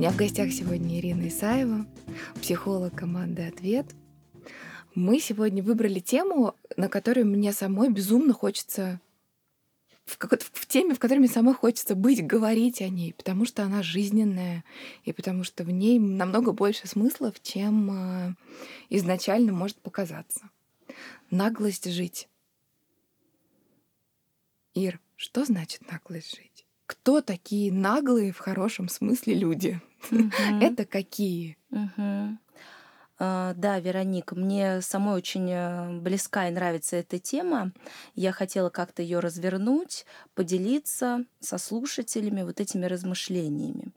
[0.00, 1.84] меня в гостях сегодня Ирина Исаева,
[2.40, 3.84] психолог команды «Ответ».
[4.94, 8.98] Мы сегодня выбрали тему, на которой мне самой безумно хочется
[10.06, 13.82] в, в теме, в которой мне самой хочется быть, говорить о ней, потому что она
[13.82, 14.64] жизненная,
[15.04, 18.34] и потому что в ней намного больше смыслов, чем э,
[18.88, 20.48] изначально может показаться.
[21.30, 22.26] Наглость жить.
[24.72, 26.64] Ир, что значит наглость жить?
[26.86, 29.78] Кто такие наглые в хорошем смысле люди?
[30.60, 31.56] Это какие?
[33.22, 37.70] А, да, Вероника, мне самой очень э, близка и нравится эта тема.
[38.14, 43.92] Я хотела как-то ее развернуть, поделиться со слушателями вот этими размышлениями.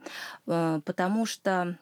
[0.46, 1.78] А, потому что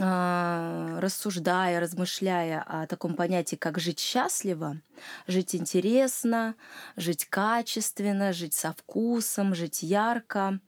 [0.00, 4.80] а, рассуждая, размышляя о таком понятии, как жить счастливо,
[5.26, 6.54] жить интересно,
[6.96, 10.60] жить качественно, жить со вкусом, жить ярко,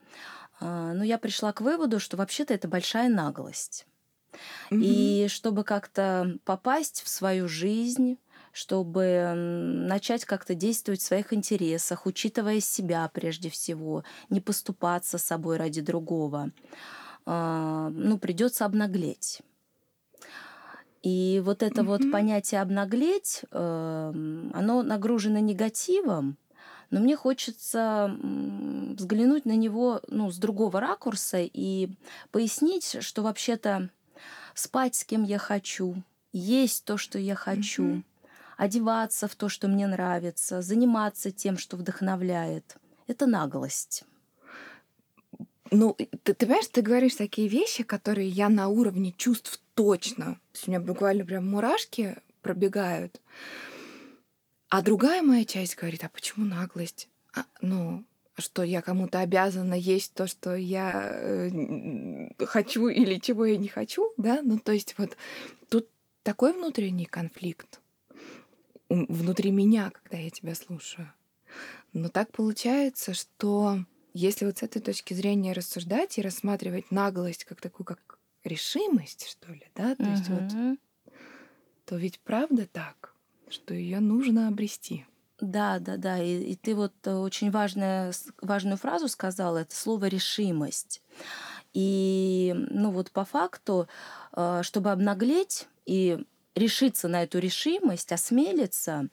[0.61, 3.87] ну, я пришла к выводу, что вообще-то это большая наглость.
[4.71, 4.81] Mm-hmm.
[4.83, 8.19] И чтобы как-то попасть в свою жизнь,
[8.53, 15.57] чтобы начать как-то действовать в своих интересах, учитывая себя прежде всего, не поступаться с собой
[15.57, 16.51] ради другого,
[17.27, 19.41] а, ну, придется обнаглеть.
[21.03, 21.87] И вот это mm-hmm.
[21.87, 26.37] вот понятие обнаглеть, эм, оно нагружено негативом,
[26.91, 31.89] но мне хочется взглянуть на него ну, с другого ракурса и
[32.33, 33.91] пояснить, что вообще-то
[34.55, 36.03] спать с кем я хочу,
[36.33, 38.03] есть то, что я хочу, mm-hmm.
[38.57, 42.77] одеваться в то, что мне нравится, заниматься тем, что вдохновляет.
[43.07, 44.05] Это наглость.
[45.73, 50.41] Ну, ты, ты понимаешь, ты говоришь такие вещи, которые я на уровне чувств точно.
[50.67, 53.21] У меня буквально прям мурашки пробегают.
[54.71, 57.09] А другая моя часть говорит, а почему наглость?
[57.35, 58.05] А, ну,
[58.39, 64.13] что я кому-то обязана есть то, что я э, хочу или чего я не хочу,
[64.17, 64.43] да?
[64.43, 65.17] Ну, то есть вот
[65.69, 65.89] тут
[66.23, 67.81] такой внутренний конфликт
[68.89, 71.13] внутри меня, когда я тебя слушаю.
[71.93, 73.85] Но так получается, что
[74.15, 79.53] если вот с этой точки зрения рассуждать и рассматривать наглость как такую, как решимость, что
[79.53, 80.11] ли, да, то uh-huh.
[80.13, 81.15] есть вот,
[81.87, 83.15] то ведь правда так,
[83.51, 85.07] что ее нужно обрести.
[85.41, 86.23] Да, да, да.
[86.23, 88.13] И, и ты вот э, очень важная,
[88.43, 91.03] важную фразу сказала, это слово решимость.
[91.73, 93.89] И ну вот по факту,
[94.33, 96.25] э, чтобы обнаглеть и
[96.55, 99.09] решиться на эту решимость, осмелиться,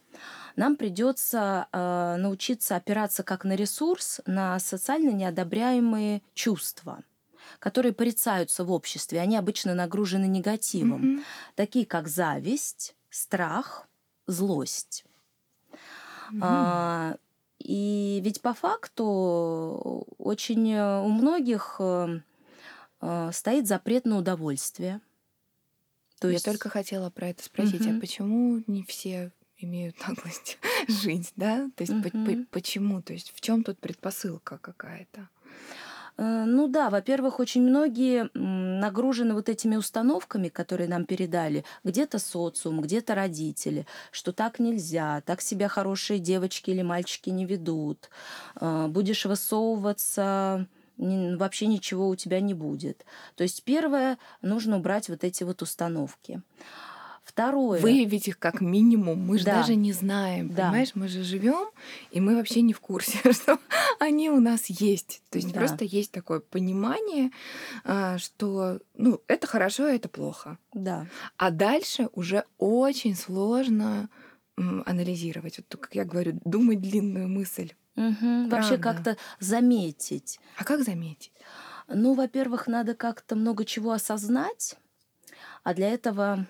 [0.55, 7.03] нам придется э, научиться опираться как на ресурс, на социально неодобряемые чувства
[7.59, 11.23] которые порицаются в обществе, они обычно нагружены негативом, mm-hmm.
[11.55, 13.87] такие как зависть, страх,
[14.27, 15.05] злость.
[16.31, 16.39] Mm-hmm.
[16.41, 17.17] А,
[17.59, 22.21] и ведь по факту очень э, у многих э,
[23.01, 25.01] э, стоит запрет на удовольствие.
[26.19, 26.45] То Я есть...
[26.45, 27.97] только хотела про это спросить, mm-hmm.
[27.97, 31.69] а почему не все имеют наглость жить, да?
[31.75, 32.45] То есть mm-hmm.
[32.45, 33.01] по- почему?
[33.01, 35.29] То есть в чем тут предпосылка какая-то?
[36.17, 42.81] Э, ну да, во-первых, очень многие нагружены вот этими установками, которые нам передали, где-то социум,
[42.81, 48.09] где-то родители, что так нельзя, так себя хорошие девочки или мальчики не ведут,
[48.59, 50.67] э, будешь высовываться,
[50.97, 53.05] вообще ничего у тебя не будет.
[53.35, 56.41] То есть первое, нужно убрать вот эти вот установки.
[57.27, 57.81] Второе.
[57.81, 59.19] Выявить их как минимум.
[59.19, 59.57] Мы же да.
[59.57, 60.47] даже не знаем.
[60.47, 60.67] Да.
[60.67, 61.69] Понимаешь, мы же живем,
[62.09, 63.59] и мы вообще не в курсе, что
[63.99, 65.21] они у нас есть.
[65.29, 65.59] То есть да.
[65.59, 67.31] просто есть такое понимание,
[67.83, 70.57] а, что ну, это хорошо, а это плохо.
[70.73, 71.05] Да.
[71.35, 74.07] А дальше уже очень сложно
[74.55, 75.57] анализировать.
[75.57, 77.73] Вот, как я говорю, думать длинную мысль.
[77.97, 78.47] Угу.
[78.47, 80.39] Вообще как-то заметить.
[80.55, 81.33] А как заметить?
[81.89, 84.77] Ну, во-первых, надо как-то много чего осознать
[85.67, 86.45] а для этого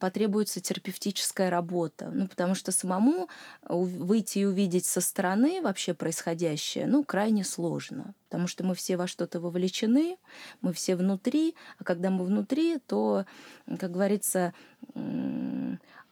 [0.00, 2.10] потребуется терапевтическая работа.
[2.12, 3.28] Ну, потому что самому
[3.62, 8.12] выйти и увидеть со стороны вообще происходящее, ну, крайне сложно.
[8.28, 10.16] Потому что мы все во что-то вовлечены,
[10.62, 13.24] мы все внутри, а когда мы внутри, то,
[13.78, 14.52] как говорится,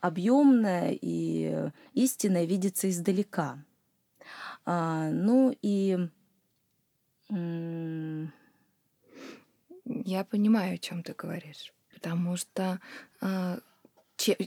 [0.00, 3.58] объемное и истинное видится издалека.
[4.64, 6.08] А, ну и
[10.04, 12.80] я понимаю, о чем ты говоришь потому что
[13.20, 13.58] а,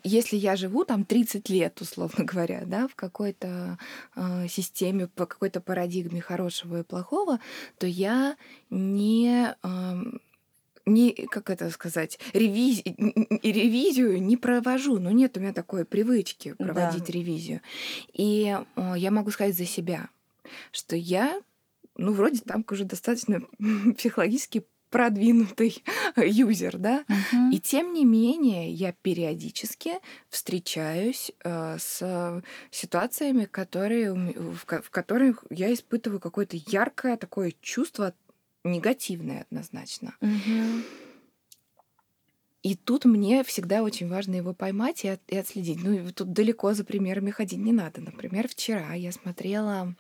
[0.04, 3.78] если я живу там 30 лет, условно говоря, да, в какой-то
[4.16, 7.40] э, системе, по какой-то парадигме хорошего и плохого,
[7.78, 8.36] то я
[8.70, 10.02] не э,
[10.86, 12.82] не, как это сказать, ревиз...
[12.84, 15.00] ревизию не провожу.
[15.00, 17.14] Ну, нет у меня такой привычки проводить да.
[17.14, 17.62] ревизию.
[18.14, 20.10] И э, я могу сказать за себя,
[20.72, 21.40] что я,
[21.96, 23.42] ну, вроде там уже достаточно
[23.98, 25.84] психологически продвинутый
[26.18, 27.04] юзер, да.
[27.08, 27.52] Мгм.
[27.52, 29.94] И тем не менее я периодически
[30.30, 38.14] встречаюсь э, с ситуациями, которые, в, в которых я испытываю какое-то яркое такое чувство
[38.64, 40.16] негативное однозначно.
[40.22, 40.84] Мгм.
[42.62, 45.84] И тут мне всегда очень важно его поймать и, от- и отследить.
[45.84, 48.02] Ну, тут далеко за примерами ходить не надо.
[48.02, 49.96] Например, вчера я смотрела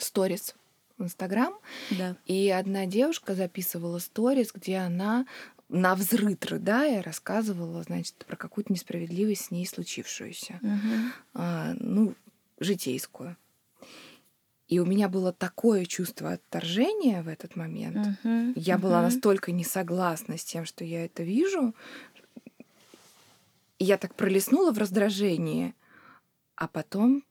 [0.00, 0.54] сторис
[0.98, 1.54] в Инстаграм,
[1.90, 2.16] Да.
[2.26, 5.26] и одна девушка записывала сторис, где она
[5.68, 11.12] на взрыв рыдая рассказывала, значит, про какую-то несправедливость с ней случившуюся, Мгм.
[11.34, 12.14] а, ну,
[12.60, 13.36] житейскую.
[14.68, 18.18] И у меня было такое чувство отторжения в этот момент.
[18.24, 18.52] Мгм.
[18.56, 21.74] Я была настолько не согласна с тем, что я это вижу.
[23.78, 25.74] И я так пролистнула в раздражении,
[26.56, 27.24] а потом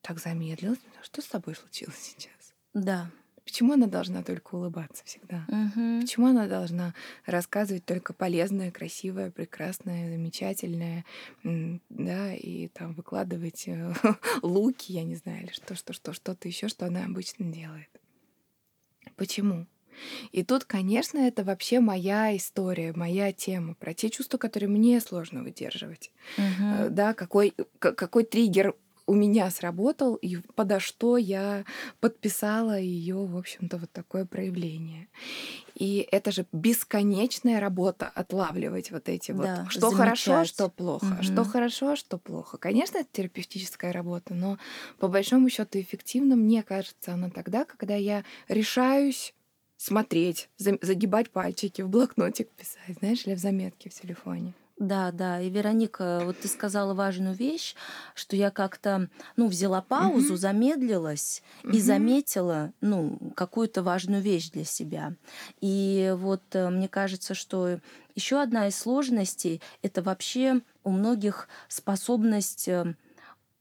[0.00, 0.78] так замедлилась.
[1.02, 2.32] Что с тобой случилось сейчас?
[2.74, 3.10] Да.
[3.44, 5.44] Почему она должна только улыбаться всегда?
[5.48, 6.00] Мгм.
[6.00, 6.94] Почему она должна
[7.26, 11.04] рассказывать только полезное, красивое, прекрасное, замечательное,
[11.90, 13.92] да, и там выкладывать э,
[14.42, 17.90] луки, я не знаю, или что, что, что, что-то еще, что она обычно делает?
[19.16, 19.66] Почему?
[20.32, 25.42] И тут, конечно, это вообще моя история, моя тема про те чувства, которые мне сложно
[25.42, 26.12] выдерживать.
[26.36, 26.94] Э, Мгм.
[26.94, 28.74] Да, какой, к- какой триггер
[29.06, 31.64] у меня сработал и подо что я
[32.00, 35.08] подписала ее, в общем-то, вот такое проявление.
[35.74, 40.48] И это же бесконечная работа отлавливать вот эти Да, вот, что хорошо, замечать.
[40.48, 41.22] что плохо, Мгм.
[41.22, 42.56] что хорошо, что плохо.
[42.58, 44.58] Конечно, это терапевтическая работа, но
[44.98, 49.34] по большому счету эффективно мне кажется она тогда, когда я решаюсь
[49.76, 54.54] смотреть, за- загибать пальчики, в блокнотик писать, знаешь, или в заметке в телефоне.
[54.76, 55.40] Да, да.
[55.40, 57.76] И, Вероника, вот ты сказала важную вещь,
[58.16, 60.36] что я как-то, ну, взяла паузу, Мгм.
[60.36, 61.80] замедлилась и Мгм.
[61.80, 65.14] заметила, ну, какую-то важную вещь для себя.
[65.60, 67.78] И вот э, мне кажется, что
[68.16, 72.96] еще одна из сложностей это вообще у многих способность э,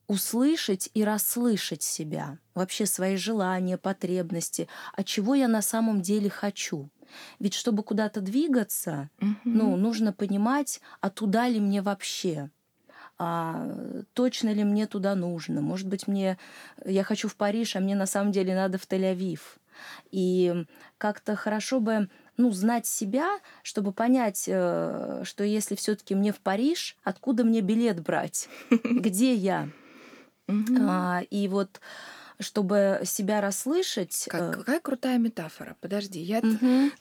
[0.07, 6.89] услышать и расслышать себя, вообще свои желания, потребности, а чего я на самом деле хочу.
[7.39, 9.09] Ведь чтобы куда-то двигаться,
[9.43, 9.81] ну, Мгм.
[9.81, 12.49] нужно понимать, а туда ли мне вообще,
[13.17, 13.67] а
[14.13, 15.61] точно ли мне туда нужно.
[15.61, 16.37] Может быть, мне
[16.85, 19.39] я хочу в Париж, а мне на самом деле надо в Тель-Авив.
[20.11, 20.65] И
[20.97, 26.97] как-то хорошо бы ну, знать себя, чтобы понять, э, что если все-таки мне в Париж,
[27.03, 28.49] откуда мне билет брать?
[28.83, 29.69] Где я?
[30.79, 31.81] А, И вот
[32.43, 34.25] чтобы себя расслышать...
[34.29, 35.75] Как- э, какая крутая метафора.
[35.81, 36.91] Подожди, я мгм.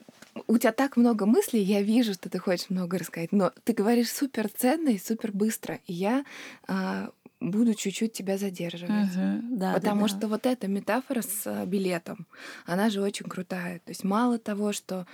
[0.46, 4.10] у тебя так много мыслей, я вижу, что ты хочешь много рассказать, но ты говоришь
[4.10, 6.24] супер ценно и супер быстро, и я
[6.66, 7.10] а,
[7.40, 9.14] буду чуть-чуть тебя задерживать.
[9.14, 9.58] Мгм.
[9.58, 10.08] Да, да, Потому да.
[10.08, 12.26] что вот эта метафора с а, билетом,
[12.64, 13.80] она же очень крутая.
[13.80, 15.06] То есть мало того, что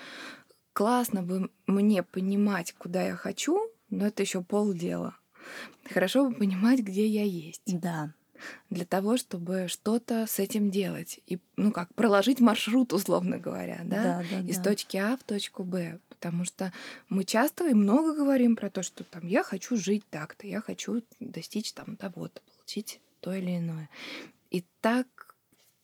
[0.72, 3.60] классно бы мне понимать, куда я хочу,
[3.90, 5.16] но это еще полдела.
[5.90, 8.12] Хорошо бы понимать, где я есть Да.
[8.70, 11.20] Для того, чтобы что-то с этим делать.
[11.26, 14.62] И, ну как, проложить маршрут, условно говоря, да, Да, да, из да.
[14.64, 15.98] точки А в точку Б.
[16.08, 16.72] Потому что
[17.08, 21.02] мы часто и много говорим про то, что там я хочу жить так-то, я хочу
[21.20, 23.88] достичь там того-то, получить то или иное.
[24.50, 25.06] И так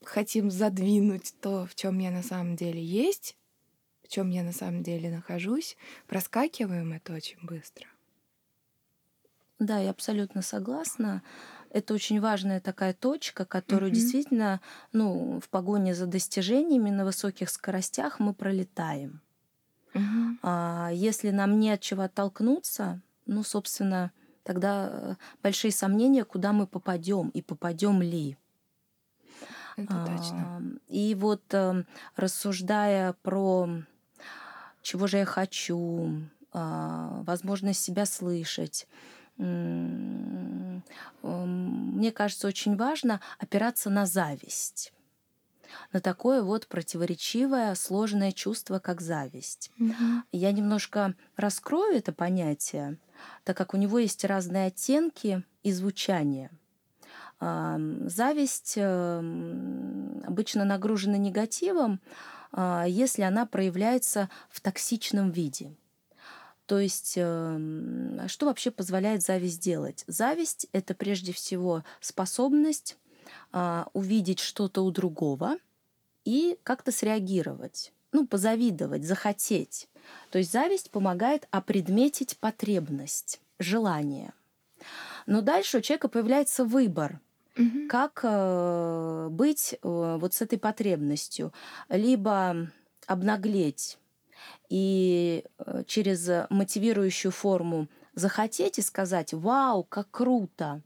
[0.05, 3.37] хотим задвинуть то, в чем я на самом деле есть,
[4.03, 5.77] в чем я на самом деле нахожусь,
[6.07, 7.87] проскакиваем это очень быстро.
[9.59, 11.23] Да, я абсолютно согласна.
[11.75, 13.97] Это очень важная такая точка, которую Мгм.
[13.97, 14.61] действительно,
[14.93, 19.21] ну, в погоне за достижениями на высоких скоростях мы пролетаем.
[19.93, 20.39] Мгм.
[20.43, 24.13] А если нам не от чего оттолкнуться, ну, собственно,
[24.45, 28.37] тогда э, большие сомнения, куда мы попадем и попадем ли.
[29.77, 30.49] Это точно.
[30.59, 31.83] А, И вот э,
[32.15, 33.69] рассуждая про
[34.83, 36.21] чего же я хочу,
[36.53, 38.87] а, возможность себя слышать,
[41.23, 44.93] мне кажется, очень важно опираться на зависть,
[45.93, 49.71] на такое вот противоречивое, сложное чувство, как зависть.
[49.79, 50.25] Мгм.
[50.33, 52.99] Я немножко раскрою это понятие,
[53.45, 56.51] так как у него есть разные оттенки и звучания.
[57.41, 62.01] Ам, Зависть эм, обычно нагружена негативом,
[62.53, 65.75] а, если она проявляется в токсичном виде.
[66.67, 70.05] То есть, эм, что вообще позволяет зависть делать?
[70.07, 72.97] Зависть— это прежде всего способность
[73.53, 75.57] а, увидеть что-то у другого
[76.25, 79.89] и как-то среагировать, ну, позавидовать, захотеть.
[80.31, 84.33] То есть зависть помогает опредметить потребность, желание.
[85.27, 87.21] Но дальше у человека появляется выбор,
[87.57, 87.89] Мгм.
[87.89, 89.79] как э, быть э,
[90.21, 91.53] вот с этой потребностью.
[91.89, 92.69] Либо
[93.07, 93.99] обнаглеть
[94.69, 100.83] и э, через мотивирующую форму захотеть и сказать «Вау, как круто!»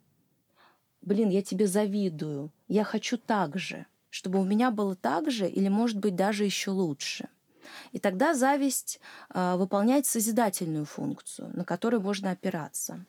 [1.01, 5.69] «Блин, я тебе завидую, я хочу так же», чтобы у меня было так же или,
[5.69, 7.29] может быть, даже еще лучше.
[7.93, 9.01] И тогда зависть
[9.33, 13.05] э, выполняет созидательную функцию, на которую можно опираться.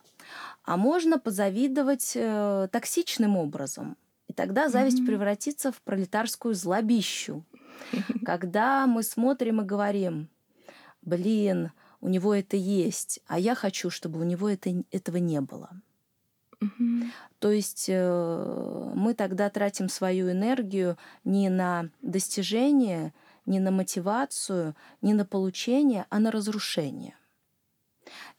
[0.63, 3.97] А можно позавидовать э, токсичным образом.
[4.27, 5.05] И тогда зависть mm-hmm.
[5.05, 7.43] превратится в пролетарскую злобищу.
[8.25, 10.29] Когда мы смотрим и говорим,
[11.01, 15.69] блин, у него это есть, а я хочу, чтобы у него это, этого не было.
[16.61, 17.05] Угу.
[17.39, 23.13] То есть э, мы тогда тратим свою энергию не на достижение,
[23.45, 27.15] не на мотивацию, не на получение, а на разрушение.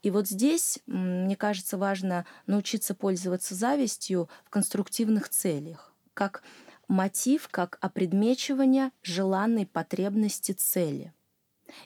[0.02, 6.42] И вот здесь, мне кажется, важно научиться пользоваться завистью в конструктивных целях, как
[6.88, 11.14] мотив, как опредмечивание желанной потребности цели–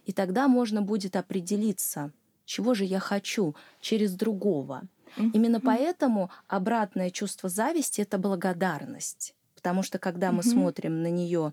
[0.05, 2.13] и тогда можно будет определиться,
[2.45, 4.83] чего же я хочу через другого.
[5.17, 5.31] Mm-hmm.
[5.33, 9.35] Именно поэтому обратное чувство зависти это благодарность.
[9.55, 10.33] Потому что когда mm-hmm.
[10.33, 11.53] мы смотрим на нее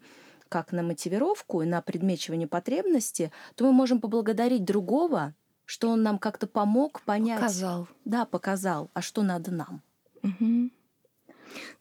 [0.49, 5.33] как на мотивировку и на предмечивание потребности, то мы можем поблагодарить другого,
[5.63, 7.39] что он нам как-то помог понять.
[7.39, 7.87] Показал.
[8.03, 9.81] Да, показал, а что надо нам.
[10.23, 10.71] Угу.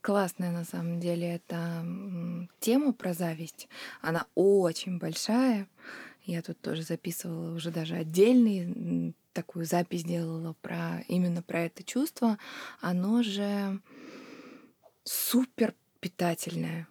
[0.00, 1.84] Классная на самом деле эта
[2.60, 3.68] тема про зависть.
[4.00, 5.66] Она очень большая.
[6.24, 12.38] Я тут тоже записывала уже даже отдельный такую запись делала про именно про это чувство.
[12.80, 13.80] Оно же
[15.04, 16.88] супер питательное.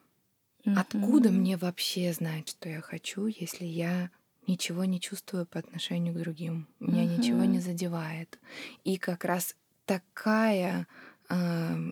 [0.65, 0.79] Mm-hmm.
[0.79, 4.09] Откуда мне вообще знать, что я хочу, если я
[4.47, 7.17] ничего не чувствую по отношению к другим, меня mm-hmm.
[7.17, 8.39] ничего не задевает.
[8.83, 9.55] И как раз
[9.85, 10.87] такая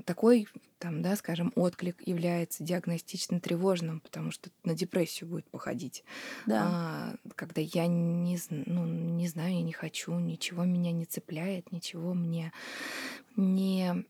[0.06, 0.48] такой,
[0.80, 6.04] там, да, скажем, отклик является диагностично тревожным, потому что на депрессию будет походить.
[6.48, 6.64] Да.
[6.66, 12.14] А, когда я не, ну, не знаю, я не хочу, ничего меня не цепляет, ничего
[12.14, 12.52] мне
[13.36, 14.06] не,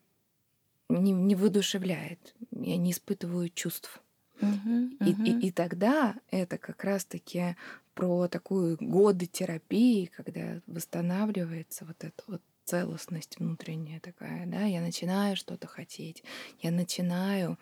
[0.90, 4.02] не, не выдушевляет, я не испытываю чувств.
[4.40, 4.90] Uh-huh.
[5.00, 7.56] И, и, и тогда это как раз-таки
[7.96, 15.36] про такую годы терапии, когда восстанавливается вот это вот целостность внутренняя такая, да, я начинаю
[15.36, 16.24] что-то хотеть,
[16.62, 17.58] я начинаю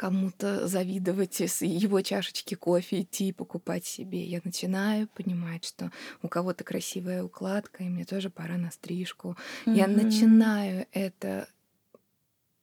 [0.00, 4.24] кому-то завидовать из его чашечки кофе идти покупать себе.
[4.24, 9.36] Я начинаю понимать, что у кого-то красивая укладка, и мне тоже пора на стрижку.
[9.66, 9.76] Mm-hmm.
[9.76, 11.50] Я начинаю это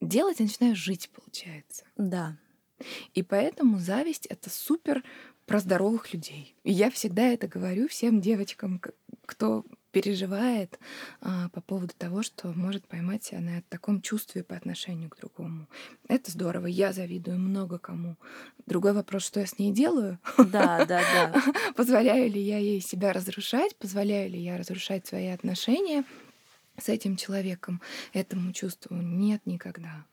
[0.02, 1.84] делать, я начинаю жить, получается.
[1.96, 2.38] Да.
[3.14, 5.04] И поэтому зависть это супер
[5.46, 6.56] про здоровых людей.
[6.64, 8.82] И я всегда это говорю всем девочкам,
[9.28, 10.80] кто переживает
[11.22, 15.68] а, по поводу того, что может поймать себя на таком чувстве по отношению к другому.
[16.08, 16.68] Это здорово.
[16.68, 18.18] Я завидую много кому.
[18.66, 20.20] Другой вопрос, что я с ней делаю.
[20.38, 21.44] Да, да, да.
[21.76, 23.76] Позволяю ли я ей себя разрушать?
[23.78, 26.04] Позволяю ли я разрушать свои отношения
[26.78, 27.82] с этим человеком?
[28.14, 30.06] Этому чувству нет никогда.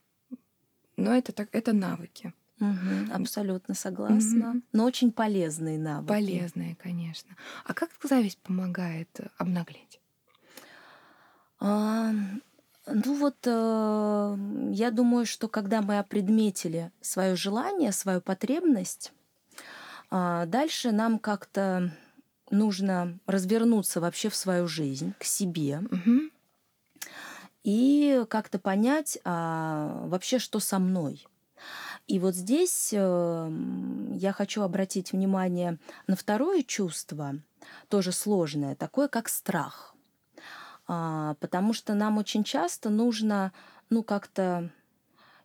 [0.96, 2.32] Но это так, это навыки.
[2.70, 4.50] Угу, абсолютно согласна.
[4.50, 4.62] Угу.
[4.72, 6.08] Но очень полезные навыки.
[6.08, 7.36] Полезные, конечно.
[7.64, 10.00] А как зависть помогает э, обнаглеть?
[11.60, 12.12] А,
[12.86, 14.36] ну вот, э,
[14.72, 19.12] я думаю, что когда мы опредметили свое желание, свою потребность,
[20.10, 21.92] э, дальше нам как-то
[22.50, 25.80] нужно развернуться вообще в свою жизнь, к себе.
[25.90, 26.30] Угу.
[27.64, 31.26] И как-то понять а, вообще, что со мной.
[32.06, 37.36] И вот здесь эм, я хочу обратить внимание на второе чувство,
[37.88, 39.94] тоже сложное, такое как страх.
[40.86, 43.52] А, потому что нам очень часто нужно,
[43.88, 44.70] ну, как-то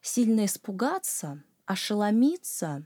[0.01, 2.86] сильно испугаться, ошеломиться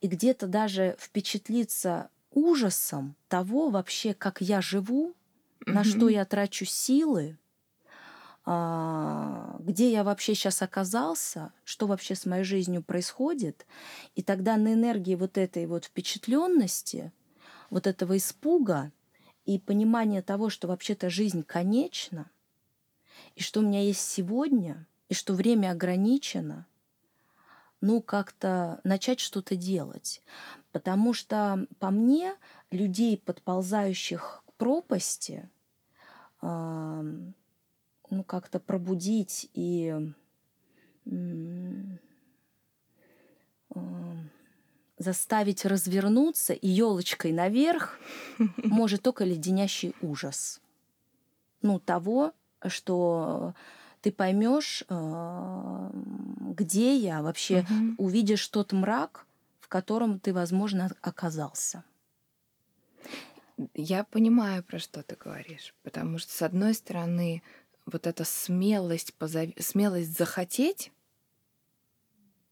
[0.00, 5.14] и где-то даже впечатлиться ужасом того вообще, как я живу,
[5.64, 7.38] на что я трачу силы,
[8.46, 13.66] где я вообще сейчас оказался, что вообще с моей жизнью происходит.
[14.14, 17.12] И тогда на энергии вот этой вот впечатленности,
[17.70, 18.92] вот этого испуга
[19.46, 22.30] и понимания того, что вообще-то жизнь конечна,
[23.34, 26.66] и что у меня есть сегодня, и что время ограничено,
[27.80, 30.22] ну, как-то начать что-то делать.
[30.70, 32.36] Потому что по мне
[32.70, 35.48] людей, подползающих к пропасти,
[38.10, 39.94] ну, как-то пробудить и
[44.98, 47.98] заставить развернуться и елочкой наверх
[48.56, 50.60] может только леденящий ужас.
[51.62, 52.32] Ну, того,
[52.66, 53.54] что
[54.00, 58.06] ты поймешь, а, где я вообще, угу.
[58.06, 59.26] увидишь тот мрак,
[59.60, 61.84] в котором ты, возможно, оказался.
[63.74, 67.42] Я понимаю, про что ты говоришь, потому что, с одной стороны,
[67.86, 69.48] вот эта смелость, позов...
[69.58, 70.92] смелость захотеть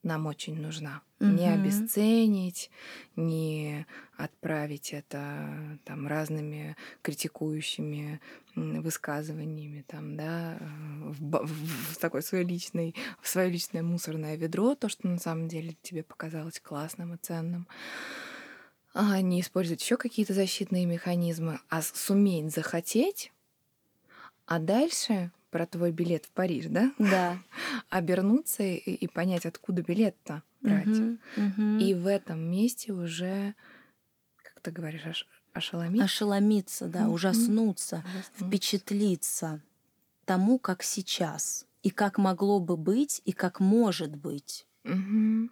[0.04, 1.02] нам очень нужна.
[1.18, 1.30] Угу.
[1.30, 2.70] Не обесценить,
[3.16, 3.86] не
[4.16, 8.20] отправить это там разными критикующими
[8.54, 14.88] высказываниями, там, да, в, в, в такой свой личный, в свое личное мусорное ведро, то,
[14.88, 17.66] что на самом деле тебе показалось классным и ценным.
[18.92, 23.32] А не использовать еще какие-то защитные механизмы, а суметь захотеть,
[24.46, 26.92] а дальше про твой билет в Париж, да?
[26.98, 27.38] Да.
[27.90, 30.86] Обернуться и, и понять, откуда билет-то брать.
[30.88, 31.78] Угу, угу.
[31.78, 33.54] И в этом месте уже,
[34.42, 36.04] как ты говоришь, аж ошеломиться.
[36.04, 37.14] Ошеломиться, да, угу.
[37.14, 39.62] ужаснуться, ужаснуться, впечатлиться
[40.24, 44.66] тому, как сейчас, и как могло бы быть, и как может быть.
[44.84, 45.50] Угу.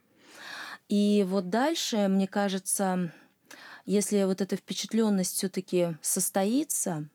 [0.88, 3.12] И вот дальше, мне кажется,
[3.86, 7.08] если вот эта впечатленность все-таки состоится,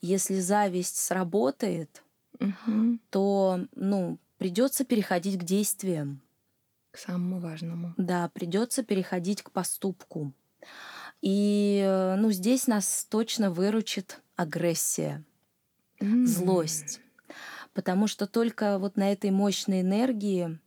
[0.00, 2.02] если зависть сработает,
[2.40, 2.98] угу.
[3.10, 6.20] то, ну, придется переходить к действиям.
[6.90, 7.94] К самому важному.
[7.96, 10.32] Да, придется переходить к поступку.
[11.20, 15.24] И, э, ну, здесь нас точно выручит агрессия,
[16.00, 16.26] mm.
[16.26, 17.00] злость.
[17.72, 20.58] Потому что только вот на этой мощной энергии,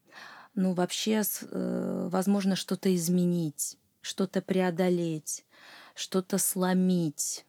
[0.56, 5.46] ну, вообще э, возможно что-то изменить, что-то преодолеть,
[5.94, 7.46] что-то сломить,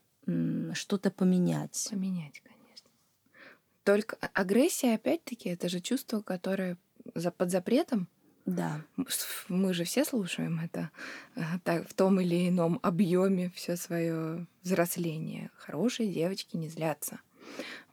[0.74, 1.88] что-то поменять.
[1.90, 2.42] Поменять,
[3.88, 6.76] только агрессия, опять-таки, это же чувство, которое
[7.14, 8.06] за, под запретом.
[8.44, 8.82] Да.
[9.48, 10.90] Мы же все слушаем это
[11.36, 15.50] э, так, в том или ином объеме все свое взросление.
[15.56, 17.20] Хорошие девочки не злятся.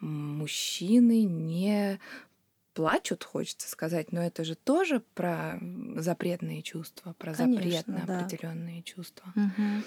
[0.02, 2.02] Мужчины не
[2.74, 5.58] плачут, хочется сказать, но это же тоже про
[5.96, 8.20] запретные чувства, про Конечно, запретные да.
[8.20, 9.32] определенные чувства.
[9.34, 9.84] Угу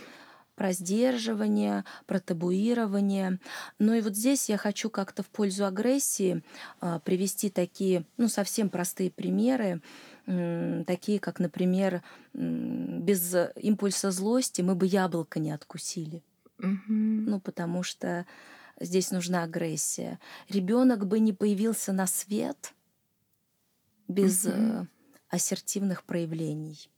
[0.59, 3.39] про сдерживание, про табуирование.
[3.79, 6.43] Ну и вот здесь я хочу как-то в пользу агрессии
[6.81, 9.81] а, привести такие, ну, совсем простые примеры,
[10.27, 12.03] такие как, например,
[12.35, 16.23] без импульса злости мы бы яблоко не откусили.
[16.59, 16.89] Угу.
[16.89, 18.27] Ну, потому что
[18.81, 20.19] здесь нужна агрессия.
[20.49, 22.75] Ребенок бы не появился на свет
[24.09, 24.89] без угу.
[25.31, 26.91] ассертивных проявлений.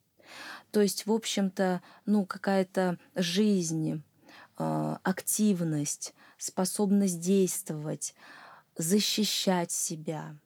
[0.71, 4.03] То есть, в общем-то, ну, какая-то жизнь,
[4.57, 8.15] а, активность, способность действовать,
[8.77, 10.37] защищать себя,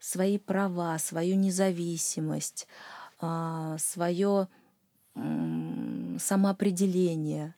[0.00, 2.66] свои права, свою независимость,
[3.20, 4.48] а, свое
[6.18, 7.54] самоопределение.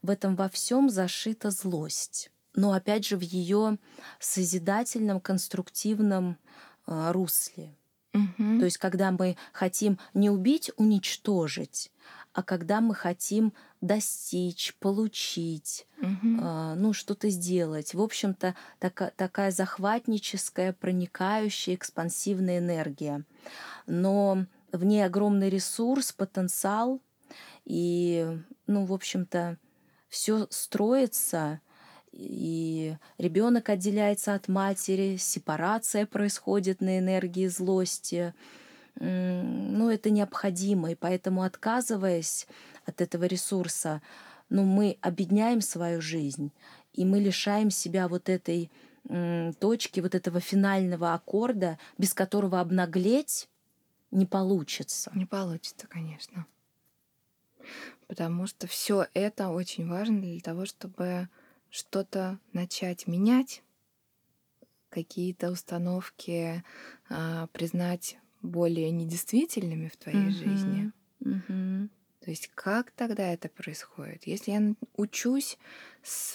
[0.00, 2.30] В этом во всем зашита злость.
[2.54, 3.78] Но опять же в ее
[4.20, 6.38] созидательном, конструктивном
[6.86, 7.76] а, русле.
[8.14, 8.60] Угу.
[8.60, 11.90] То есть, когда мы хотим не убить, уничтожить,
[12.32, 16.40] а когда мы хотим достичь, получить, угу.
[16.40, 17.94] э, ну, что-то сделать.
[17.94, 23.24] В общем-то, так, такая захватническая, проникающая, экспансивная энергия.
[23.86, 27.00] Но в ней огромный ресурс, потенциал,
[27.64, 29.58] и, ну, в общем-то,
[30.08, 31.60] все строится
[32.16, 38.32] и ребенок отделяется от матери, сепарация происходит на энергии злости.
[38.94, 42.46] Ну, это необходимо, и поэтому, отказываясь
[42.86, 44.00] от этого ресурса,
[44.48, 46.52] ну, мы обедняем свою жизнь,
[46.92, 48.70] и мы лишаем себя вот этой
[49.58, 53.48] точки, вот этого финального аккорда, без которого обнаглеть
[54.12, 55.10] не получится.
[55.14, 56.46] Не получится, конечно.
[58.06, 61.28] Потому что все это очень важно для того, чтобы
[61.74, 63.64] что-то начать менять,
[64.90, 66.62] какие-то установки
[67.08, 70.30] а, признать более недействительными в твоей mm-hmm.
[70.30, 70.92] жизни.
[71.20, 71.88] Mm-hmm.
[72.20, 74.24] То есть как тогда это происходит?
[74.28, 75.58] Если я учусь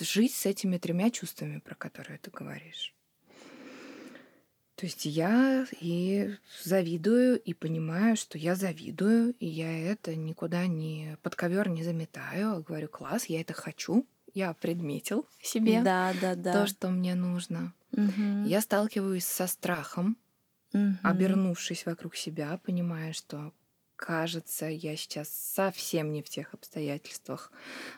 [0.01, 2.93] жить с этими тремя чувствами, про которые ты говоришь.
[4.75, 11.17] То есть я и завидую, и понимаю, что я завидую, и я это никуда не
[11.23, 14.05] под ковер не заметаю, а говорю, класс, я это хочу,
[14.39, 16.53] я предметил себе да, да, да.
[16.53, 17.73] то, что мне нужно.
[17.91, 18.45] Угу.
[18.45, 20.17] Я сталкиваюсь со страхом,
[20.73, 20.95] угу.
[21.03, 23.51] обернувшись вокруг себя, понимая, что
[23.97, 27.51] кажется, я сейчас совсем не в тех обстоятельствах,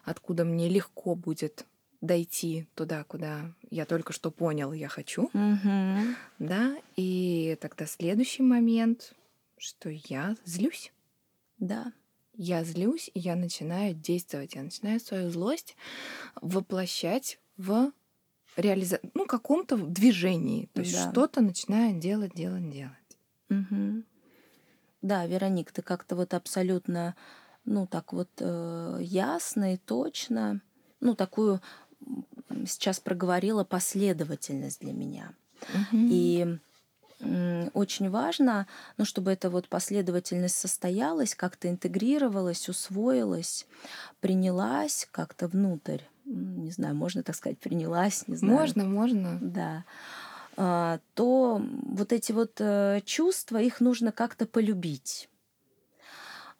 [0.03, 1.65] откуда мне легко будет
[2.01, 5.25] дойти туда, куда я только что понял, я хочу.
[5.25, 6.15] Угу.
[6.39, 9.13] Да, и тогда следующий момент,
[9.59, 10.91] что я злюсь.
[11.59, 11.93] Да
[12.35, 15.75] я злюсь, и я начинаю действовать, я начинаю свою злость
[16.41, 17.91] воплощать в
[18.55, 18.99] реализа...
[19.13, 20.69] ну, каком-то движении.
[20.73, 21.11] То есть да.
[21.11, 22.95] что-то начинаю делать, делать, делать.
[23.49, 24.03] Угу.
[25.01, 27.15] Да, Вероник, ты как-то вот абсолютно
[27.65, 30.61] ну так вот э, ясно и точно,
[30.99, 31.61] ну такую
[32.65, 35.33] сейчас проговорила последовательность для меня.
[35.73, 36.09] Мгм.
[36.11, 36.57] И
[37.73, 43.67] очень важно, ну, чтобы эта вот последовательность состоялась, как-то интегрировалась, усвоилась,
[44.19, 46.01] принялась как-то внутрь.
[46.25, 48.53] Не знаю, можно так сказать, принялась, не знаю.
[48.53, 49.39] Можно, можно.
[49.41, 49.83] Да.
[50.57, 55.29] А, То вот эти вот э, чувства, их нужно как-то полюбить.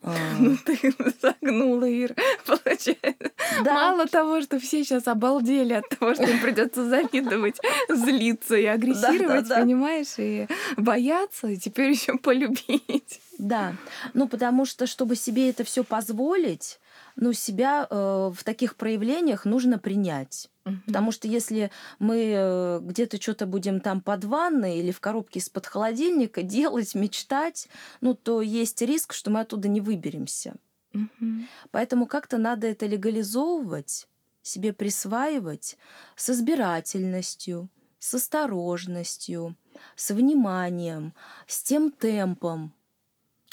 [0.03, 3.31] А, Ну ты загнула, Ир, получается.
[3.63, 7.59] Да, Мало того, что все сейчас обалдели от того, что им придется завидовать,
[7.89, 9.59] злиться и агрессировать, да.
[9.61, 13.21] понимаешь, и бояться, и теперь еще полюбить.
[13.41, 13.75] Да,
[14.13, 16.79] ну потому что, чтобы себе это все позволить,
[17.15, 20.47] ну себя э, в таких проявлениях нужно принять.
[20.85, 25.65] Потому что если мы э, где-то что-то будем там под ванной или в коробке из-под
[25.65, 27.67] холодильника делать, мечтать,
[27.99, 30.53] ну то есть риск, что мы оттуда не выберемся.
[30.93, 31.47] Мгм.
[31.71, 34.07] Поэтому как-то надо это легализовывать,
[34.43, 35.79] себе присваивать
[36.15, 39.55] с избирательностью, с осторожностью,
[39.95, 41.15] с вниманием,
[41.47, 42.71] с тем темпом,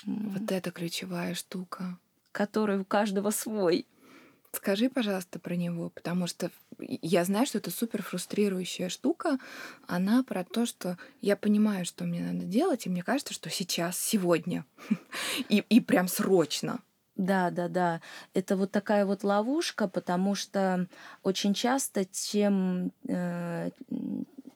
[0.05, 1.99] Вот это ключевая штука.
[2.33, 3.87] который у каждого свой.
[4.53, 9.39] Скажи, пожалуйста, про него, потому что я знаю, что это супер фрустрирующая штука.
[9.87, 13.99] Она про то, что я понимаю, что мне надо делать, и мне кажется, что сейчас,
[13.99, 14.65] сегодня,
[15.49, 16.81] и, и прям срочно.
[17.17, 18.01] Да, да, да.
[18.33, 20.87] Это вот такая вот ловушка, потому что
[21.25, 23.71] очень часто чем, э,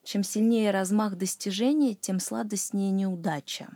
[0.03, 3.67] чем сильнее размах достижений, тем сладостнее неудача.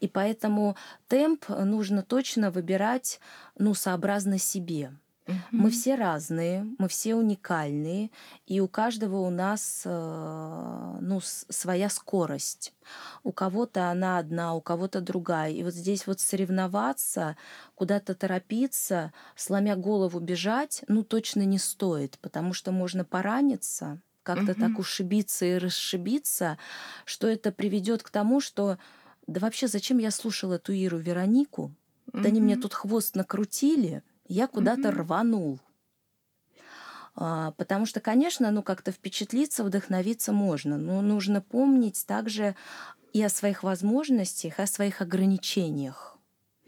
[0.00, 0.76] И поэтому
[1.08, 3.20] темп нужно точно выбирать,
[3.58, 4.92] ну, сообразно себе.
[5.56, 5.70] Мы Мгм.
[5.70, 8.10] все разные, мы все уникальные,
[8.46, 12.72] и у каждого у нас э, ну, своя скорость.
[13.22, 15.50] У кого-то она одна, у кого-то другая.
[15.50, 17.36] И вот здесь вот соревноваться,
[17.74, 24.54] куда-то торопиться, сломя голову бежать, ну точно не стоит, потому что можно пораниться, как-то Мгм.
[24.54, 26.58] так ушибиться и расшибиться,
[27.04, 28.78] что это приведет к тому, что
[29.28, 31.74] да вообще зачем я слушал эту Иру Веронику?
[32.18, 34.92] Да они мне тут хвост накрутили, я куда-то Мгм.
[34.92, 35.60] рванул.
[37.14, 42.54] А, Потому что, конечно, ну как-то впечатлиться, вдохновиться можно, но нужно помнить также
[43.12, 46.18] и о своих возможностях, и о своих ограничениях,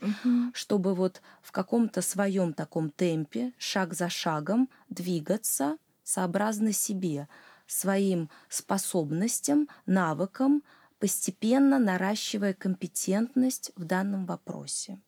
[0.01, 0.53] Мгм.
[0.53, 7.29] чтобы вот в каком-то своем таком темпе, шаг за шагом, двигаться сообразно себе,
[7.67, 10.65] своим способностям, навыкам,
[11.01, 15.01] постепенно наращивая компетентность в данном вопросе.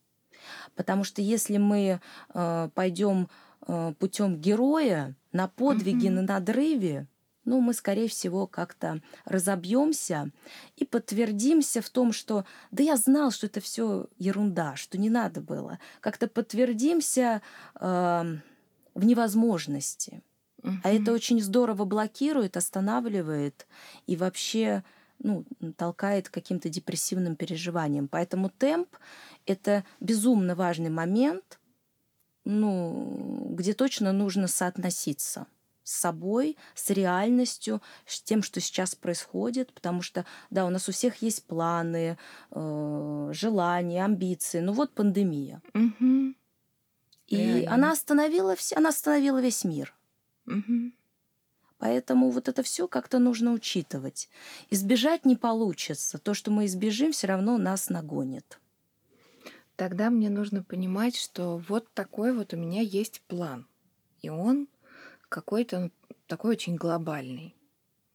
[0.74, 2.00] Потому что если мы
[2.34, 3.28] э, пойдем
[3.68, 6.14] э, путем героя на подвиге, Мгм.
[6.16, 7.06] на надрыве,
[7.44, 10.30] ну, мы, скорее всего, как-то разобьемся
[10.76, 15.40] и подтвердимся в том, что да я знал, что это все ерунда, что не надо
[15.40, 15.78] было.
[16.00, 17.42] Как-то подтвердимся
[17.80, 18.36] э,
[18.94, 20.22] в невозможности.
[20.84, 23.66] А это очень здорово блокирует, останавливает
[24.06, 24.84] и вообще
[25.22, 25.44] ну,
[25.76, 28.08] толкает к каким-то депрессивным переживаниям.
[28.08, 28.88] Поэтому темп—
[29.46, 31.58] это безумно важный момент,
[32.44, 35.46] ну, где точно нужно соотноситься
[35.84, 40.92] с собой, с реальностью, с тем, что сейчас происходит, потому что, да, у нас у
[40.92, 42.18] всех есть планы,
[42.50, 44.60] э, желания, амбиции.
[44.60, 45.60] Ну вот пандемия.
[45.74, 46.36] Мгм.
[47.26, 47.74] И Реально.
[47.74, 49.94] она остановила, все, она остановила весь мир.
[50.44, 50.94] Мгм.
[51.82, 54.28] Поэтому вот это все как-то нужно учитывать.
[54.70, 56.16] Избежать не получится.
[56.18, 58.60] То, что мы избежим, все равно нас нагонит.
[59.74, 63.66] Тогда мне нужно понимать, что вот такой вот у меня есть план.
[64.20, 64.68] И он
[65.28, 65.90] какой-то
[66.28, 67.56] такой очень глобальный.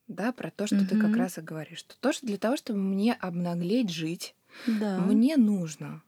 [0.08, 1.80] Да, про то, что ты как раз и говоришь.
[1.80, 4.34] Что то, что для того, чтобы мне обнаглеть жить,
[4.66, 4.98] Да.
[4.98, 6.02] мне нужно,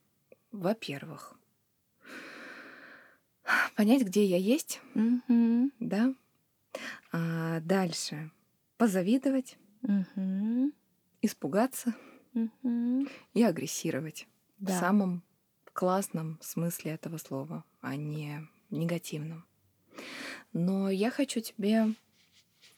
[0.53, 1.35] во-первых,
[3.75, 5.73] понять, где я есть, Мгм.
[5.81, 6.13] да.
[7.11, 8.31] А дальше
[8.77, 10.73] позавидовать, Мгм.
[11.21, 11.93] испугаться
[12.33, 13.07] Мгм.
[13.33, 14.27] и агрессировать.
[14.59, 14.79] В Да.
[14.79, 15.23] самом
[15.73, 19.45] классном смысле этого слова, а не негативном.
[20.53, 21.93] Но я хочу тебе,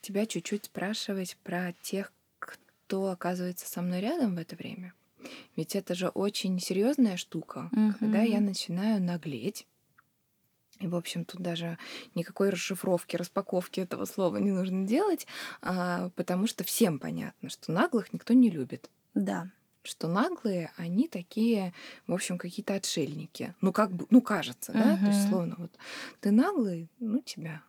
[0.01, 4.93] тебя чуть-чуть спрашивать про тех, кто оказывается со мной рядом в это время.
[5.55, 9.67] Ведь это же очень серьезная штука, когда я начинаю наглеть.
[10.81, 11.77] И, в общем, тут даже
[12.15, 15.27] никакой расшифровки, распаковки этого слова не нужно делать,
[15.61, 19.49] а, потому что всем понятно, что наглых никто не любит Да.
[19.83, 21.73] что наглые, они такие,
[22.05, 23.55] в общем, какие-то отшельники.
[23.61, 24.95] Ну, как бы, ну, кажется, да?
[24.97, 25.71] То есть, словно вот
[26.19, 27.63] ты наглый, ну, тебя.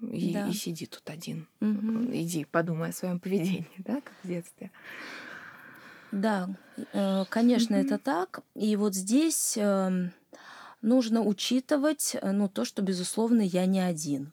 [0.00, 0.48] И, Да.
[0.48, 1.46] и сиди тут один.
[1.60, 2.10] Мгм.
[2.14, 4.70] Иди, подумай о своем поведении, да, как в детстве.
[6.10, 6.48] Да,
[6.92, 7.82] э, конечно, Мгм.
[7.84, 8.40] это так.
[8.54, 10.12] И вот здесь эм,
[10.82, 14.32] нужно учитывать э, ну, то, что, безусловно, я не один.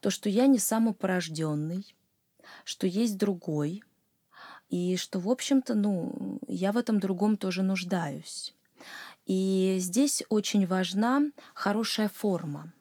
[0.00, 1.94] То, что я не самопорожденный,
[2.64, 3.82] что есть другой,
[4.68, 8.54] и что, в общем-то, ну, я в этом другом тоже нуждаюсь.
[9.26, 11.22] И здесь очень важна
[11.54, 12.72] хорошая форма.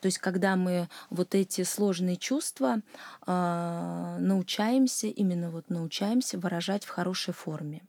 [0.00, 2.80] То есть, когда мы вот эти сложные чувства
[3.26, 7.82] э, научаемся, именно вот научаемся выражать в хорошей форме.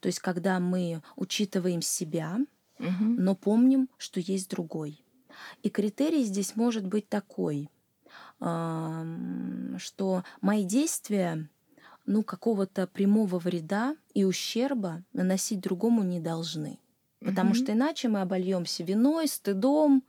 [0.00, 2.38] То есть, когда мы учитываем себя,
[2.78, 2.90] угу.
[3.00, 5.02] но помним, что есть другой.
[5.62, 7.68] И критерий здесь может быть такой,
[8.38, 11.48] что мои действия
[12.06, 16.78] ну, какого-то прямого вреда и ущерба наносить другому не должны.
[17.20, 17.56] Потому угу.
[17.56, 20.04] что иначе мы обольемся виной, стыдом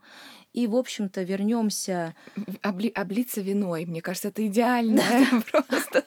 [0.52, 2.14] и, в общем-то, вернемся.
[2.62, 5.02] Обли облиться виной, мне кажется, это идеально
[5.50, 6.04] просто.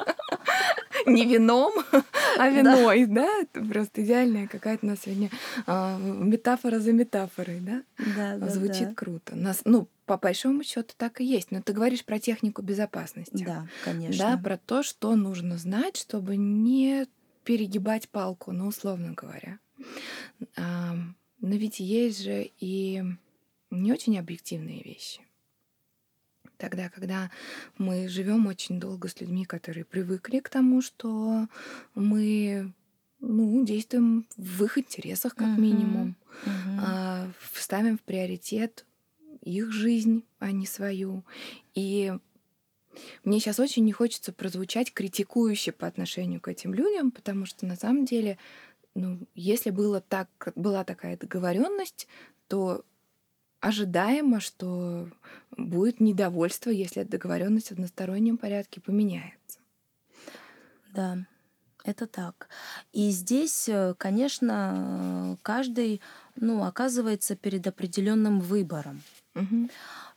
[1.05, 1.73] Не вином,
[2.37, 3.27] а виной, да?
[3.41, 5.29] Это просто идеальная какая-то у нас сегодня
[5.67, 7.83] а, метафора за метафорой, да?
[8.15, 9.35] Да, Звучит круто.
[9.35, 11.51] Нас, ну, по большому счету так и есть.
[11.51, 13.43] Но ты говоришь про технику безопасности.
[13.43, 14.17] Да, конечно.
[14.17, 17.07] Да, про то, что нужно знать, чтобы не
[17.43, 19.59] перегибать палку, ну, условно говоря.
[20.57, 23.03] Но ведь есть же и
[23.71, 25.21] не очень объективные вещи.
[26.61, 27.31] Тогда, когда
[27.79, 31.47] мы живем очень долго с людьми, которые привыкли к тому, что
[31.95, 32.71] мы
[33.19, 35.59] ну, действуем в их интересах, как uh-huh.
[35.59, 36.79] минимум, uh-huh.
[36.85, 38.85] А, ставим в приоритет
[39.41, 41.23] их жизнь, а не свою.
[41.73, 42.13] И
[43.23, 47.75] мне сейчас очень не хочется прозвучать критикующе по отношению к этим людям, потому что на
[47.75, 48.37] самом деле
[48.93, 52.07] ну, если было так, была такая договоренность,
[52.47, 52.85] то
[53.61, 55.07] ожидаемо, что
[55.55, 59.59] будет недовольство, если договоренность в одностороннем порядке поменяется.
[60.93, 61.19] Да,
[61.85, 62.49] это так.
[62.91, 66.01] И здесь, э, конечно, каждый
[66.35, 69.01] ну, оказывается перед определенным выбором.
[69.35, 69.69] Угу.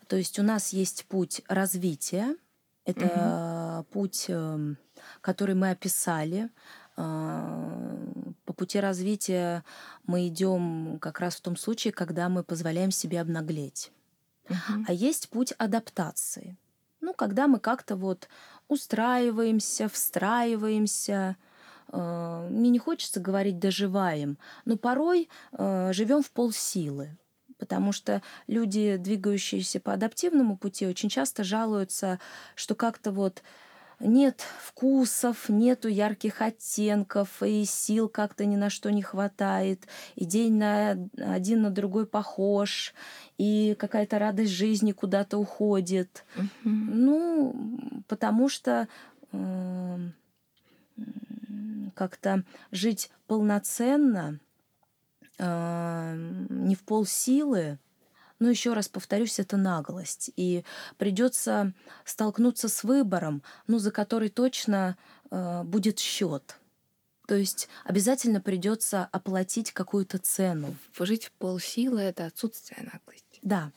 [0.09, 2.37] То есть у нас есть путь развития,
[2.85, 3.93] это угу.
[3.93, 4.77] путь, эм,
[5.21, 6.51] который мы описали,
[6.97, 9.65] по пути развития
[10.07, 13.93] мы идем как раз в том случае, когда мы позволяем себе обнаглеть.
[14.49, 14.85] Uh-huh.
[14.87, 16.57] А есть путь адаптации.
[17.01, 18.29] Ну, когда мы как-то вот
[18.69, 21.37] устраиваемся, встраиваемся,
[21.89, 27.17] а, мне не хочется говорить доживаем, но порой а, живем в полсилы.
[27.59, 32.19] Потому что люди, двигающиеся по адаптивному пути, очень часто жалуются,
[32.57, 33.43] что как-то вот
[34.05, 40.57] нет вкусов, нету ярких оттенков, и сил как-то ни на что не хватает, и день
[40.57, 42.95] на один на другой похож,
[43.39, 46.25] и какая-то радость жизни куда-то уходит.
[46.37, 46.45] Угу.
[46.65, 48.89] Ну, потому что
[49.33, 49.99] э,
[51.95, 54.39] как-то жить полноценно,
[55.39, 56.15] э,
[56.51, 57.79] не в полсилы,
[58.39, 60.31] но еще раз повторюсь, это наглость.
[60.37, 60.65] И
[60.99, 61.73] придется
[62.05, 64.97] столкнуться с выбором, ну, за который точно
[65.31, 66.57] э, будет счет.
[67.27, 70.75] То есть обязательно придется оплатить какую-то цену.
[70.99, 73.41] Жить в полсилы это отсутствие наглости.
[73.43, 73.71] Да.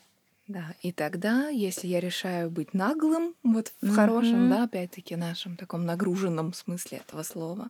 [0.48, 3.96] Да, и тогда, если я решаю быть наглым, вот в mm-hmm.
[3.96, 7.70] хорошем, да, опять-таки нашем таком нагруженном смысле этого слова,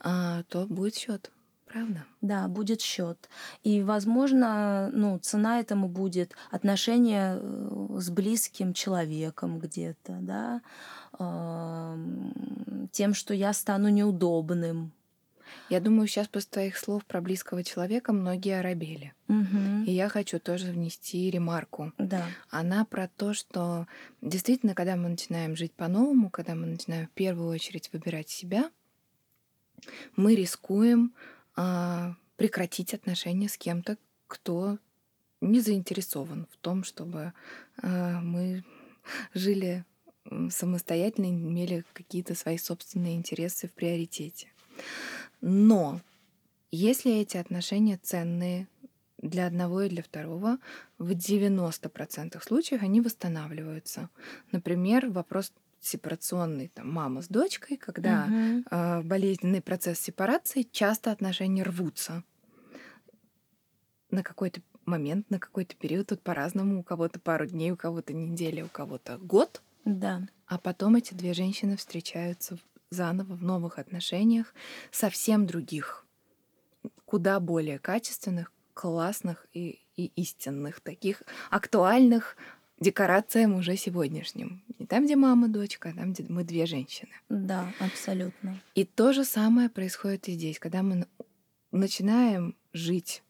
[0.00, 1.30] а, то будет счет.
[1.74, 2.04] Правда?
[2.20, 3.28] Да, будет счет.
[3.64, 10.60] И, возможно, ну, цена этому будет отношение э, с близким человеком где-то, да,
[12.92, 14.92] тем, что я стану неудобным.
[15.68, 19.12] Я думаю, сейчас после твоих слов про близкого человека многие оробели.
[19.28, 19.84] Угу.
[19.86, 21.92] И я хочу тоже внести ремарку.
[21.98, 22.24] Да.
[22.50, 23.86] Она про то, что
[24.22, 28.70] действительно, когда мы начинаем жить по-новому, когда мы начинаем в первую очередь выбирать себя,
[30.16, 31.12] мы рискуем
[32.36, 34.78] прекратить отношения с кем-то, кто
[35.40, 37.32] не заинтересован в том, чтобы
[37.82, 38.64] а, мы
[39.34, 39.84] жили
[40.50, 44.48] самостоятельно, имели какие-то свои собственные интересы в приоритете.
[45.40, 46.00] Но
[46.70, 48.66] если эти отношения ценные
[49.18, 50.58] для одного и для второго,
[50.98, 54.10] в 90% случаев они восстанавливаются.
[54.52, 55.52] Например, вопрос
[55.86, 58.64] сепарационный, там, мама с дочкой, когда угу.
[58.70, 62.22] э, болезненный процесс сепарации, часто отношения рвутся
[64.10, 68.62] на какой-то момент, на какой-то период, тут по-разному, у кого-то пару дней, у кого-то недели,
[68.62, 69.62] у кого-то год.
[69.84, 70.22] Да.
[70.46, 72.58] А потом эти две женщины встречаются
[72.90, 74.54] заново в новых отношениях,
[74.90, 76.06] совсем других,
[77.04, 82.36] куда более качественных, классных и, и истинных, таких актуальных
[82.80, 84.62] декорациям уже сегодняшним.
[84.78, 87.12] Не там, где мама, дочка, а там, где мы две женщины.
[87.28, 88.60] Да, абсолютно.
[88.74, 91.06] И то же самое происходит и здесь, когда мы
[91.70, 93.22] начинаем жить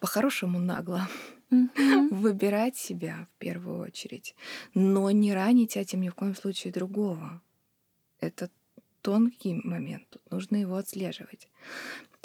[0.00, 1.08] по-хорошему нагло
[2.10, 4.34] выбирать себя в первую очередь,
[4.74, 7.40] но не ранить этим ни в коем случае другого.
[8.20, 8.50] Это
[9.02, 11.48] тонкий момент, тут нужно его отслеживать.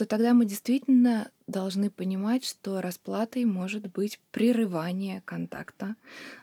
[0.01, 5.95] То тогда мы действительно должны понимать, что расплатой может быть прерывание контакта,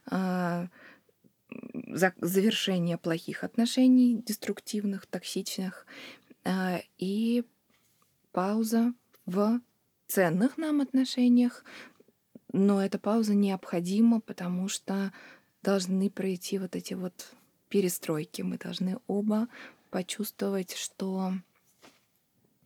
[0.09, 0.69] а,
[2.21, 5.87] завершение плохих отношений, деструктивных, токсичных,
[6.45, 7.43] а, и
[8.31, 8.95] пауза
[9.27, 9.61] в
[10.07, 11.65] ценных нам отношениях,
[12.53, 15.13] но эта пауза необходима, потому что
[15.65, 17.33] должны пройти вот эти вот
[17.71, 18.43] перестройки.
[18.43, 19.49] Мы должны оба
[19.91, 21.33] почувствовать, что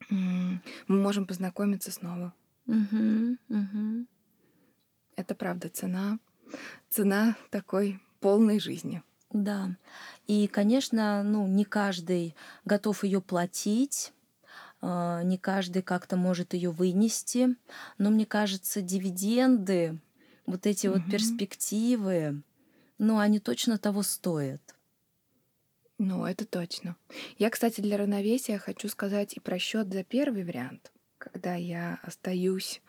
[0.09, 2.33] мы можем познакомиться снова.
[2.65, 3.39] Мгм.
[3.49, 4.07] Мгм.
[5.15, 6.19] Это правда цена,
[6.89, 9.03] цена такой полной жизни.
[9.31, 9.75] Да.
[10.27, 12.35] И, конечно, ну, не каждый
[12.65, 14.13] готов ее платить,
[14.81, 17.55] а, не каждый как-то может ее вынести.
[17.97, 19.99] Но мне кажется, дивиденды,
[20.45, 21.09] вот эти вот Мгм.
[21.09, 22.43] перспективы,
[22.97, 24.72] ну, они точно того стоят.
[25.99, 26.95] Ну, это точно.
[27.37, 32.81] Я, кстати, для равновесия хочу сказать и про счет за первый вариант, когда я остаюсь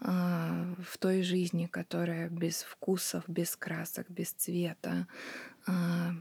[0.00, 5.06] а, в той жизни, которая без вкусов, без красок, без цвета,
[5.66, 6.12] а,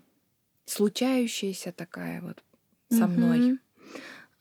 [0.65, 2.43] случающаяся такая вот
[2.89, 3.39] со мной.
[3.39, 3.60] Мгм.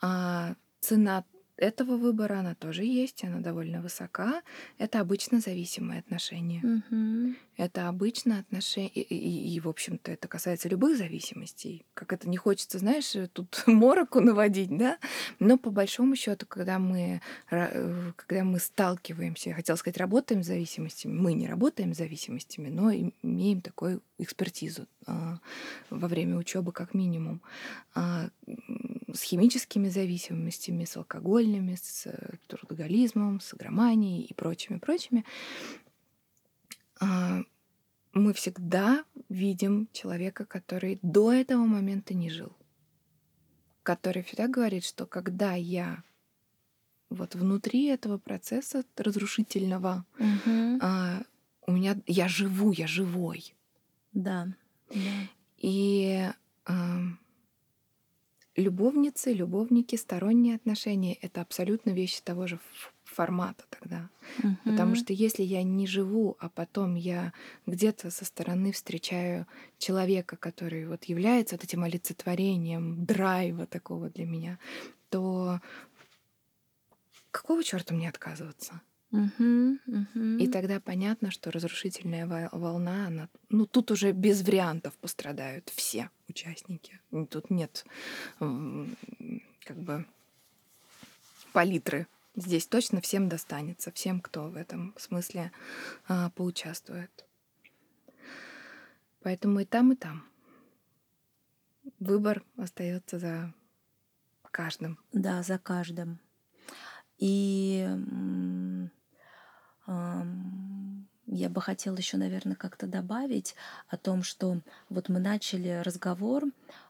[0.00, 1.24] А цена
[1.56, 4.42] этого выбора, она тоже есть, она довольно высока.
[4.78, 6.68] Это обычно зависимые отношения.
[6.68, 7.36] Мгм.
[7.56, 11.86] Это обычно отношения, и, и- и, в общем-то, это касается любых зависимостей.
[11.94, 14.98] Как это не хочется, знаешь, э, тут мороку наводить, да?
[15.38, 20.46] Но по большому счету, когда мы, э, когда мы сталкиваемся, я хотела сказать, работаем с
[20.46, 25.38] зависимостями, мы не работаем с зависимостями, но им- имеем такую экспертизу а,
[25.90, 27.40] во время учебы как минимум.
[27.94, 28.28] А,
[29.14, 35.24] с химическими зависимостями, с алкогольными, с э, трудоголизмом, с игроманией и прочими, прочими
[37.00, 42.52] мы всегда видим человека, который до этого момента не жил.
[43.82, 46.02] Который всегда говорит, что когда я
[47.10, 50.04] вот внутри этого процесса разрушительного,
[50.80, 51.22] а,
[51.66, 53.54] у меня я живу, я живой.
[54.12, 54.48] Да.
[54.90, 54.96] Да.
[55.58, 56.30] И
[58.56, 62.58] любовницы, любовники, сторонние отношения— это абсолютно вещи того же
[63.16, 64.08] формата тогда.
[64.66, 64.96] Потому Мгм.
[64.96, 67.32] что если я не живу, а потом я
[67.66, 69.46] где-то со стороны встречаю
[69.78, 74.58] человека, который вот является вот этим олицетворением драйва такого для меня,
[75.10, 75.60] то
[77.30, 78.80] какого черта мне отказываться?
[80.38, 86.10] И тогда понятно, что разрушительная во- волна, она, ну тут уже без вариантов пострадают все
[86.28, 87.00] участники.
[87.30, 87.86] Тут нет
[89.64, 90.04] как бы
[91.52, 92.06] палитры.
[92.36, 95.52] Здесь точно всем достанется, всем, кто в этом смысле
[96.06, 97.24] а, поучаствует.
[99.22, 100.24] Поэтому и там, и там.
[101.98, 103.54] Выбор остается за
[104.50, 104.98] каждым.
[105.12, 106.20] Да, за каждым.
[107.18, 107.88] И
[109.86, 113.54] я бы хотела еще, наверное, как-то добавить
[113.88, 116.44] о том, что вот мы начали разговор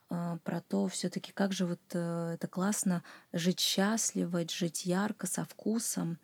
[0.08, 6.18] про то, все-таки как же вот э, это классно жить счастливо, жить ярко, со вкусом.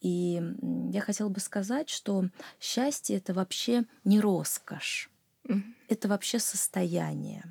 [0.00, 0.42] И
[0.90, 2.24] я хотела бы сказать, что
[2.58, 5.10] счастье это вообще не роскошь,
[5.88, 7.44] это вообще состояние.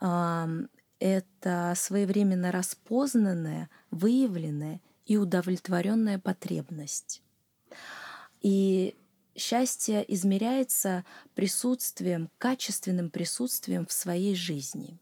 [0.00, 7.22] Это своевременно распознанная, выявленная и удовлетворенная потребность.
[8.40, 8.96] И
[9.38, 14.98] счастье измеряется присутствием, качественным присутствием в своей жизни.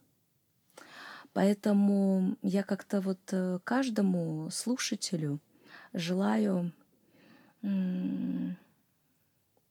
[1.33, 5.41] Поэтому я как-то вот э, каждому слушателю
[5.93, 6.73] желаю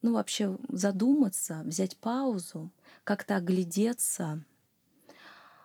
[0.05, 2.71] ну, вообще задуматься, взять паузу,
[3.03, 4.43] как-то оглядеться,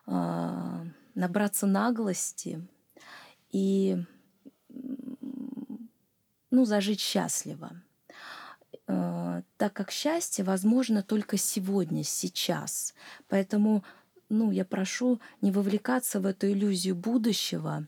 [0.06, 2.66] а, набраться наглости
[3.50, 4.02] и
[6.50, 7.82] ну, зажить счастливо.
[8.90, 12.94] Э, Так как счастье возможно только сегодня, сейчас.
[13.28, 13.84] Поэтому
[14.28, 17.86] ну, я прошу не вовлекаться в эту иллюзию будущего,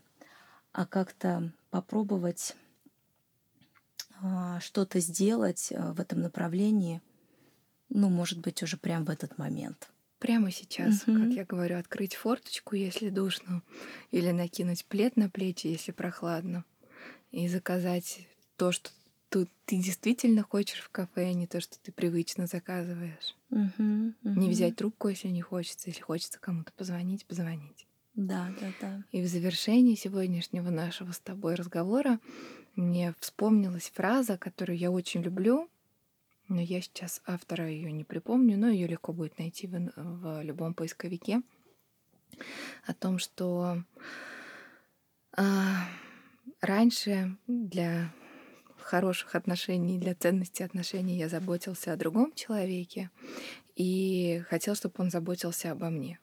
[0.71, 2.55] а как-то попробовать
[4.21, 7.01] а, что-то сделать а, в этом направлении,
[7.89, 9.89] ну, может быть, уже прямо в этот момент.
[10.19, 11.27] Прямо сейчас, Мгм.
[11.27, 13.61] как я говорю, открыть форточку, если душно,
[14.11, 16.63] или накинуть плед на плечи, если прохладно,
[17.31, 18.89] и заказать то, что
[19.33, 23.35] тут ты действительно хочешь в кафе, а не то, что ты привычно заказываешь.
[23.49, 24.51] Мгм, Не мгм.
[24.51, 27.87] взять трубку, если не хочется, если хочется кому-то позвонить, позвонить.
[28.13, 29.03] Да, да, да.
[29.11, 32.19] И в завершении сегодняшнего нашего с тобой разговора
[32.75, 35.67] мне вспомнилась фраза, которую я очень люблю,
[36.47, 40.75] но я сейчас автора ее не припомню, но ее легко будет найти в, в любом
[40.75, 41.41] поисковике,
[42.85, 43.83] о том, что
[45.35, 45.87] а,
[46.61, 48.13] раньше для
[48.83, 53.09] хороших отношений, для ценности отношений я заботился о другом человеке
[53.75, 56.19] и хотел, чтобы он заботился обо мне.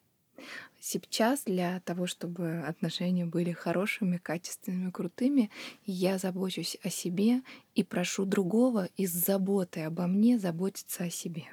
[0.80, 5.50] Сейчас для того, чтобы отношения были хорошими, качественными, крутыми,
[5.84, 7.42] я забочусь о себе
[7.74, 11.44] и прошу другого из заботы обо мне заботиться о себе.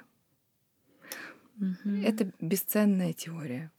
[1.56, 2.02] Мгм.
[2.04, 3.70] Это бесценная теория.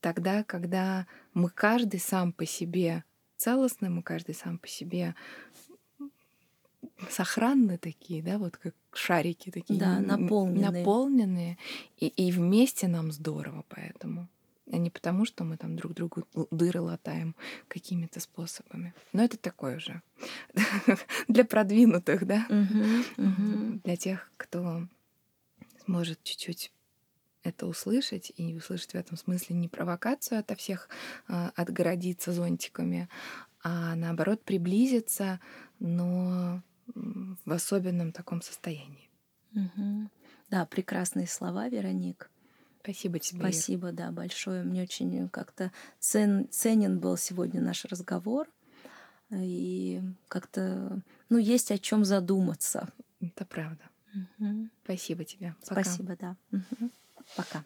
[0.00, 3.04] Тогда, когда мы каждый сам по себе
[3.36, 5.14] целостны, мы каждый сам по себе
[7.08, 10.70] сохранны такие, да, вот как шарики такие, Да, наполненные.
[10.70, 11.58] наполненные,
[11.98, 14.28] и, и вместе нам здорово поэтому.
[14.72, 17.34] А не потому, что мы там друг другу дыры латаем
[17.66, 18.94] какими-то способами.
[19.12, 20.00] Но это такое уже
[21.28, 22.46] для продвинутых, да,
[23.16, 24.86] для тех, кто
[25.84, 26.72] сможет чуть-чуть
[27.42, 30.88] это услышать и услышать в этом смысле не провокацию ото всех
[31.26, 33.08] а, отгородиться зонтиками,
[33.62, 35.40] а наоборот приблизиться,
[35.78, 36.62] но
[36.94, 39.10] в особенном таком состоянии.
[39.52, 40.10] Мгм.
[40.50, 42.30] Да, прекрасные слова, Вероник.
[42.82, 43.38] Спасибо тебе.
[43.40, 44.62] Спасибо, да, большое.
[44.64, 48.48] Мне очень как-то цен- ценен был сегодня наш разговор.
[49.32, 52.88] И как-то, ну, есть о чем задуматься.
[53.20, 53.84] Это правда.
[54.38, 54.70] Мгм.
[54.84, 55.54] Спасибо тебе.
[55.68, 55.82] Пока.
[55.82, 56.36] Спасибо, да.
[56.50, 56.90] Мгм.
[57.36, 57.64] Пока.